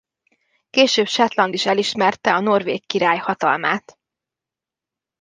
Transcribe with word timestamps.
Később 0.69 1.07
Shetland 1.07 1.53
is 1.53 1.65
elismerte 1.65 2.33
a 2.33 2.39
norvég 2.39 2.85
király 2.85 3.17
hatalmát. 3.17 3.99